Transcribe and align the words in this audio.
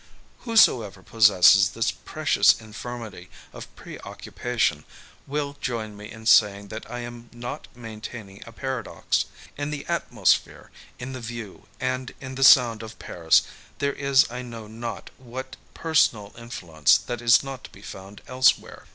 Whosoever 0.45 1.03
possesses 1.03 1.69
this 1.69 1.91
precious 1.91 2.59
infirmity 2.59 3.29
of 3.53 3.67
pre 3.75 3.99
occu 3.99 4.31
pation 4.31 4.83
will 5.27 5.55
join 5.61 5.95
me 5.95 6.11
in 6.11 6.25
saying 6.25 6.69
that 6.69 6.89
I 6.89 7.01
am 7.01 7.29
not 7.31 7.67
maintaining 7.75 8.41
a 8.47 8.51
paradox. 8.51 9.25
In 9.57 9.69
the 9.69 9.85
atmosphere, 9.85 10.71
in 10.97 11.13
the 11.13 11.19
view, 11.21 11.67
and 11.79 12.15
in 12.19 12.33
the 12.33 12.43
sound 12.43 12.81
of 12.81 12.97
Paris 12.97 13.43
there 13.77 13.93
is 13.93 14.25
I 14.31 14.41
know 14.41 14.65
not 14.65 15.11
what 15.19 15.55
personal 15.75 16.33
influence 16.35 16.97
that 16.97 17.21
is 17.21 17.43
not 17.43 17.65
to 17.65 17.69
be 17.69 17.83
found 17.83 18.23
elsewhere. 18.25 18.87